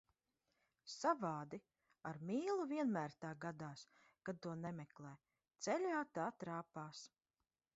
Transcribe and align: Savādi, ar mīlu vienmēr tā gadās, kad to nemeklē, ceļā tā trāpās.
Savādi, 0.91 1.59
ar 2.11 2.17
mīlu 2.29 2.65
vienmēr 2.71 3.15
tā 3.25 3.33
gadās, 3.45 3.83
kad 4.31 4.41
to 4.47 4.55
nemeklē, 4.65 5.13
ceļā 5.67 6.01
tā 6.19 6.27
trāpās. 6.45 7.05